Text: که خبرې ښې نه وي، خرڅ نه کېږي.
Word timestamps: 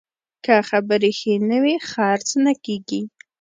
که 0.45 0.53
خبرې 0.69 1.11
ښې 1.19 1.33
نه 1.49 1.57
وي، 1.63 1.75
خرڅ 1.89 2.27
نه 2.45 2.53
کېږي. 2.65 3.01